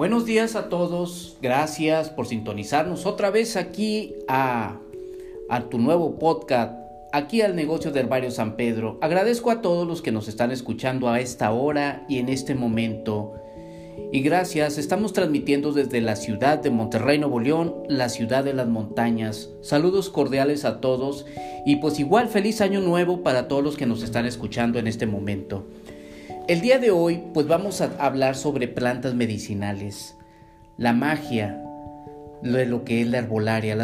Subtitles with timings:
[0.00, 4.80] Buenos días a todos, gracias por sintonizarnos otra vez aquí a,
[5.70, 6.72] tu nuevo podcast,
[7.12, 8.96] aquí al negocio del barrio San Pedro.
[9.02, 13.34] Agradezco a todos los que nos están escuchando a esta hora y en este momento.
[14.10, 18.68] Y gracias, estamos transmitiendo desde la ciudad de Monterrey, Nuevo León, la ciudad de las
[18.68, 19.50] montañas.
[19.60, 21.26] Saludos cordiales a todos
[21.66, 25.06] y pues igual feliz año nuevo para todos los que nos están escuchando en este
[25.06, 25.66] momento.
[26.50, 30.16] El día de hoy pues vamos a hablar sobre plantas medicinales,
[30.78, 31.62] la magia
[32.42, 33.78] de lo que es la herbolaria,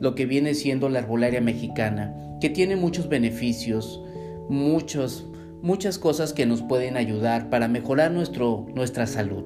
[0.00, 4.02] lo que viene siendo la herbolaria mexicana, que tiene muchos beneficios,
[4.48, 5.28] muchos,
[5.62, 9.44] muchas cosas que nos pueden ayudar para mejorar nuestro, nuestra salud.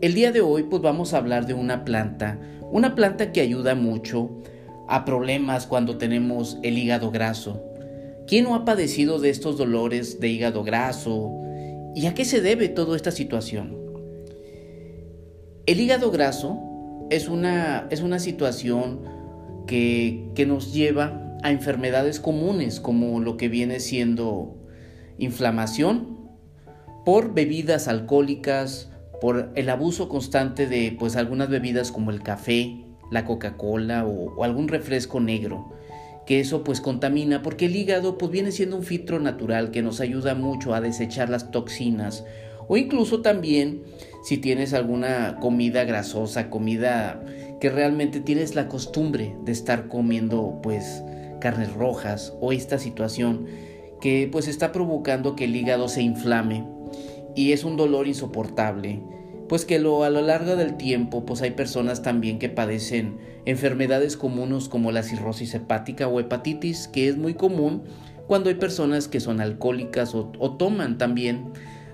[0.00, 2.40] El día de hoy pues vamos a hablar de una planta,
[2.72, 4.42] una planta que ayuda mucho
[4.88, 7.62] a problemas cuando tenemos el hígado graso.
[8.26, 11.46] ¿Quién no ha padecido de estos dolores de hígado graso,
[11.96, 13.74] ¿Y a qué se debe toda esta situación?
[15.64, 16.60] El hígado graso
[17.08, 19.00] es una, es una situación
[19.66, 24.58] que, que nos lleva a enfermedades comunes como lo que viene siendo
[25.16, 26.18] inflamación
[27.06, 28.90] por bebidas alcohólicas,
[29.22, 34.44] por el abuso constante de pues algunas bebidas como el café, la Coca-Cola o, o,
[34.44, 35.72] algún refresco negro
[36.26, 40.00] que eso pues contamina porque el hígado pues viene siendo un filtro natural que nos
[40.00, 42.24] ayuda mucho a desechar las toxinas.
[42.68, 43.84] O incluso también
[44.24, 47.22] si tienes alguna comida grasosa, comida
[47.60, 51.02] que realmente tienes la costumbre de estar comiendo pues
[51.40, 53.46] carnes rojas o esta situación
[54.00, 56.66] que pues está provocando que el hígado se inflame
[57.36, 59.00] y es un dolor insoportable
[59.48, 64.16] pues que lo, a lo largo del tiempo pues hay personas también que padecen enfermedades
[64.16, 67.84] comunes como la cirrosis hepática o hepatitis, que es muy común
[68.26, 71.52] cuando hay personas que son alcohólicas o, o toman también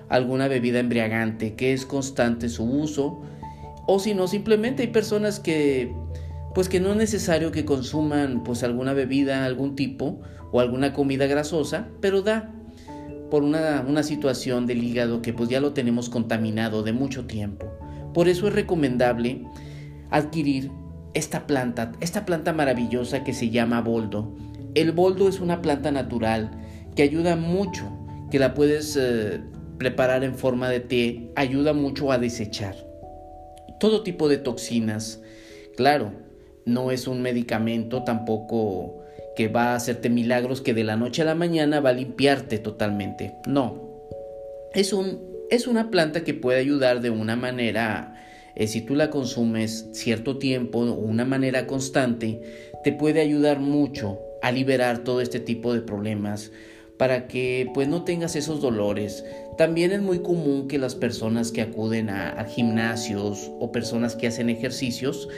[0.09, 3.23] alguna bebida embriagante, que es constante su uso,
[3.87, 5.95] o si no, simplemente hay personas que
[6.55, 10.21] pues que no es necesario que consuman pues alguna bebida, algún tipo
[10.53, 12.53] o alguna comida grasosa, pero da
[13.33, 17.65] por una, una situación del hígado que pues ya lo tenemos contaminado de mucho tiempo.
[18.13, 19.47] Por eso es recomendable
[20.11, 20.71] adquirir
[21.15, 24.35] esta planta, esta planta maravillosa que se llama boldo.
[24.75, 26.51] El boldo es una planta natural
[26.95, 27.91] que ayuda mucho,
[28.31, 29.41] que la puedes eh,
[29.79, 32.77] preparar en forma de té, ayuda mucho a desechar
[33.81, 35.23] todo tipo de toxinas.
[35.75, 36.13] Claro,
[36.67, 39.03] no es un medicamento tampoco
[39.35, 42.59] que va a hacerte milagros que de la noche a la mañana va a limpiarte
[42.59, 43.35] totalmente.
[43.47, 43.91] No.
[44.75, 45.21] Es, un,
[45.51, 48.15] es una planta que puede ayudar de una manera,
[48.55, 52.41] eh, si tú la consumes cierto tiempo o una manera constante,
[52.85, 56.51] te puede ayudar mucho a liberar todo este tipo de problemas
[56.99, 59.25] para que pues no tengas esos dolores.
[59.57, 64.51] También es muy común que las personas que acuden a gimnasios o personas que hacen
[64.51, 65.29] ejercicios,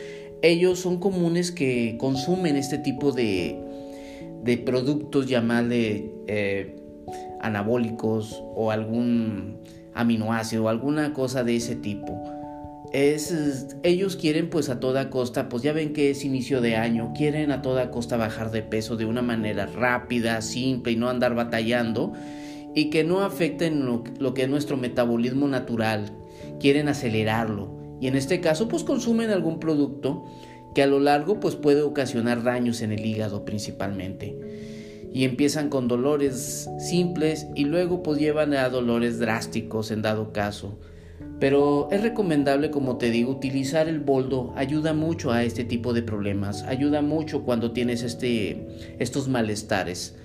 [0.43, 3.64] ellos son comunes que consumen este tipo de,
[4.45, 6.77] de productos llamarle eh,
[7.41, 9.59] anabólicos o algún
[9.95, 12.23] aminoácido alguna cosa de ese tipo.
[12.93, 17.51] Ellos quieren pues a toda costa, pues ya ven que es inicio de año, quieren
[17.51, 22.13] a toda costa bajar de peso de una manera rápida, simple y no andar batallando
[22.73, 26.13] y que no afecten lo, lo que es nuestro metabolismo natural,
[26.61, 30.27] quieren acelerarlo y en este caso pues consumen algún producto
[30.75, 34.37] que a lo largo pues puede ocasionar daños en el hígado principalmente.
[35.13, 40.81] Y empiezan con dolores simples y luego pues llevan a dolores drásticos en dado caso.
[41.39, 44.53] Pero es recomendable, como te digo, utilizar el boldo.
[44.57, 46.63] Ayuda mucho a este tipo de problemas.
[46.65, 48.67] Ayuda mucho cuando tienes este,
[48.99, 50.17] estos malestares.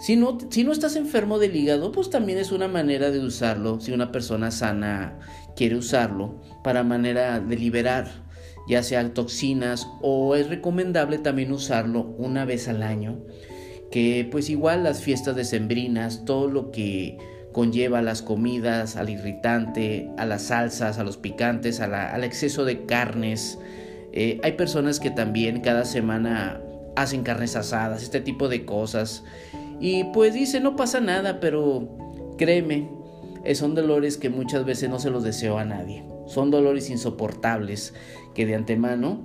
[0.00, 3.78] Si no, si no estás enfermo del hígado, pues también es una manera de usarlo.
[3.78, 5.20] Si una persona sana
[5.54, 8.21] quiere usarlo para manera de liberar
[8.68, 13.20] ya sean toxinas o es recomendable también usarlo una vez al año
[13.90, 17.18] que pues igual las fiestas decembrinas todo lo que
[17.52, 23.58] conlleva las comidas al irritante a las salsas a los picantes al exceso de carnes
[24.12, 26.60] eh, hay personas que también cada semana
[26.96, 29.24] hacen carnes asadas este tipo de cosas.
[29.80, 31.88] Y pues dice no pasa nada pero
[32.38, 32.88] créeme
[33.44, 37.94] eh, son dolores que muchas veces no se los deseo a nadie son dolores insoportables
[38.34, 39.20] que de antemano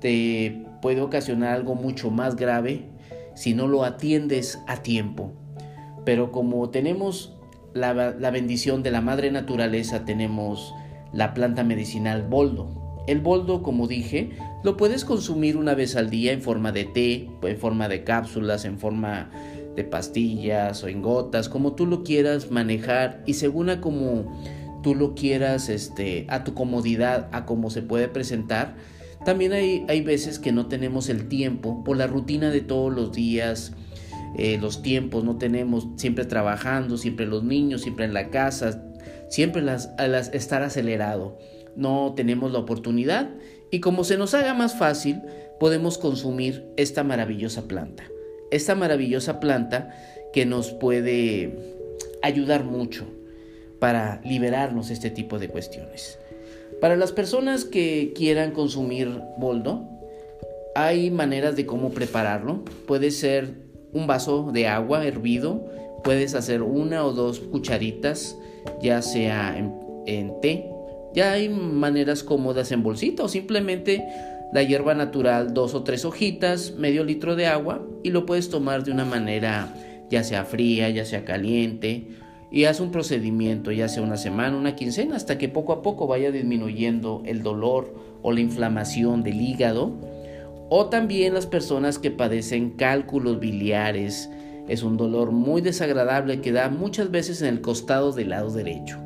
[0.00, 2.88] te puede ocasionar algo mucho más grave
[3.34, 5.32] si no lo atiendes a tiempo.
[6.04, 7.36] Pero como tenemos
[7.72, 7.92] la,
[8.30, 10.74] bendición de la madre naturaleza, tenemos
[11.12, 13.02] la planta medicinal boldo.
[13.06, 14.30] El boldo, como dije,
[14.62, 18.64] lo puedes consumir una vez al día en forma de té, en forma de cápsulas,
[18.64, 19.30] en forma
[19.74, 24.32] de pastillas o en gotas, como tú lo quieras manejar y según a como
[24.84, 28.76] tú lo quieras este, a tu comodidad, a cómo se puede presentar.
[29.24, 33.10] También hay, hay veces que no tenemos el tiempo por la rutina de todos los
[33.10, 33.72] días,
[34.36, 38.84] eh, los tiempos, no tenemos siempre trabajando, siempre los niños, siempre en la casa,
[39.30, 41.38] siempre las, las, estar acelerado.
[41.74, 43.30] No tenemos la oportunidad
[43.70, 45.22] y como se nos haga más fácil,
[45.58, 48.04] podemos consumir esta maravillosa planta.
[48.50, 49.96] Esta maravillosa planta
[50.34, 51.80] que nos puede
[52.22, 53.06] ayudar mucho
[53.84, 56.18] para liberarnos de este tipo de cuestiones.
[56.80, 59.86] Para las personas que quieran consumir boldo,
[60.74, 62.64] hay maneras de cómo prepararlo.
[62.86, 63.56] Puede ser
[63.92, 65.66] un vaso de agua hervido,
[66.02, 68.38] puedes hacer una o dos cucharitas,
[68.80, 69.74] ya sea en,
[70.06, 70.64] en té.
[71.12, 74.02] Ya hay maneras cómodas en bolsita o simplemente
[74.54, 78.82] la hierba natural, dos o tres hojitas, medio litro de agua y lo puedes tomar
[78.82, 79.74] de una manera
[80.08, 82.08] ya sea fría, ya sea caliente,
[82.54, 86.06] y haz un procedimiento, ya sea una semana, una quincena, hasta que poco a poco
[86.06, 87.92] vaya disminuyendo el dolor
[88.22, 89.98] o la inflamación del hígado,
[90.68, 94.30] o también las personas que padecen cálculos biliares.
[94.68, 99.00] Es un dolor muy desagradable que da muchas veces en el costado del lado derecho.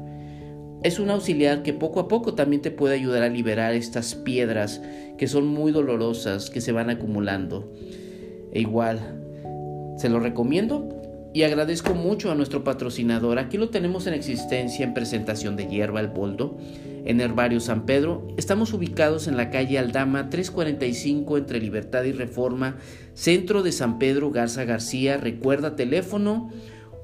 [0.83, 4.83] Es un auxiliar que poco a poco también te puede ayudar a liberar estas piedras
[5.17, 7.73] que son muy dolorosas, que se van acumulando.
[8.53, 8.99] E igual,
[9.97, 10.98] se lo recomiendo
[11.35, 13.39] y agradezco mucho a nuestro patrocinador.
[13.39, 16.57] Aquí lo tenemos en existencia en presentación de hierba el boldo
[17.05, 18.27] en Herbario San Pedro.
[18.37, 22.77] Estamos ubicados en la calle Aldama 345 entre Libertad y Reforma,
[23.15, 25.17] centro de San Pedro Garza García.
[25.17, 26.51] Recuerda teléfono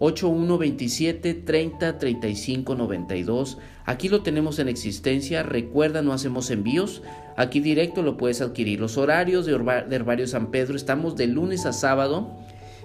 [0.01, 3.59] 8127 30 35 92.
[3.85, 5.43] Aquí lo tenemos en existencia.
[5.43, 7.03] Recuerda, no hacemos envíos.
[7.37, 8.81] Aquí directo lo puedes adquirir.
[8.81, 12.37] Los horarios de, Herbario San Pedro estamos de lunes a sábado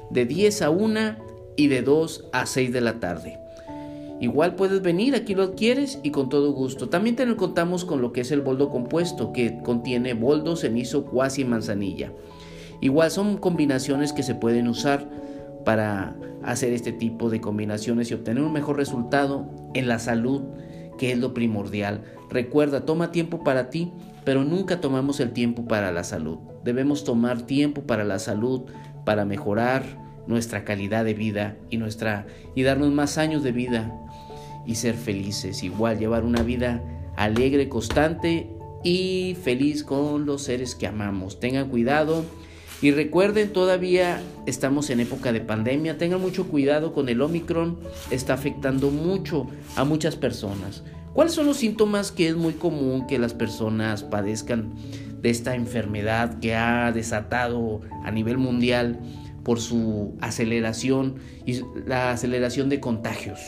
[0.10, 1.29] de 10 a 1
[1.60, 3.38] y de 2 a 6 de la tarde.
[4.22, 6.88] Igual puedes venir, aquí lo adquieres y con todo gusto.
[6.88, 11.42] También te contamos con lo que es el boldo compuesto, que contiene boldo, cenizo, cuasi
[11.42, 12.14] y manzanilla.
[12.80, 15.10] Igual son combinaciones que se pueden usar
[15.66, 20.44] para hacer este tipo de combinaciones y obtener un mejor resultado en la salud,
[20.98, 22.04] que es lo primordial.
[22.30, 23.92] Recuerda, toma tiempo para ti,
[24.24, 26.38] pero nunca tomamos el tiempo para la salud.
[26.64, 28.62] Debemos tomar tiempo para la salud,
[29.04, 33.92] para mejorar nuestra calidad de vida y nuestra y darnos más años de vida
[34.66, 36.84] y ser felices, igual llevar una vida
[37.18, 38.48] alegre, constante
[38.84, 41.40] y feliz con los seres que amamos.
[41.40, 42.24] Tengan cuidado
[42.80, 47.80] y recuerden, todavía estamos en época de pandemia, tengan mucho cuidado con el Omicron,
[48.12, 50.84] está afectando mucho a muchas personas.
[51.12, 54.76] ¿Cuáles son los síntomas que es muy común que las personas padezcan
[55.24, 59.00] de esta enfermedad que ha desatado a nivel mundial
[59.44, 61.16] por su aceleración
[61.46, 63.40] y la aceleración de contagios?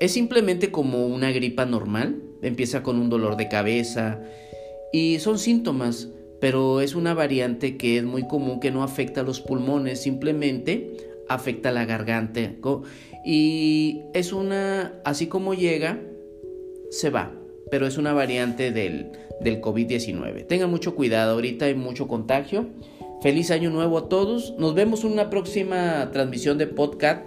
[0.00, 4.20] Es simplemente como una gripa normal, empieza con un dolor de cabeza
[4.92, 6.08] y son síntomas,
[6.40, 10.96] pero es una variante que es muy común que no afecta a los pulmones, simplemente
[11.28, 12.40] afecta a la garganta
[13.24, 16.00] y es una, así como llega,
[16.90, 17.32] se va,
[17.70, 20.46] pero es una variante del, del COVID-19.
[20.46, 22.68] Tengan mucho cuidado, ahorita hay mucho contagio.
[23.20, 24.54] Feliz año nuevo a todos.
[24.58, 27.22] Nos vemos en una próxima transmisión de podcast.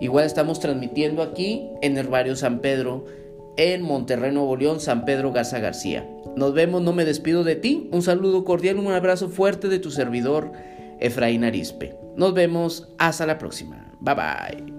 [0.00, 3.04] Igual estamos transmitiendo aquí en Herbario San Pedro,
[3.56, 6.08] en Monterrey, Nuevo León, San Pedro Garza García.
[6.36, 7.88] Nos vemos, no me despido de ti.
[7.92, 10.52] Un saludo cordial, un abrazo fuerte de tu servidor,
[11.00, 11.96] Efraín Arispe.
[12.16, 13.92] Nos vemos, hasta la próxima.
[14.00, 14.73] Bye bye.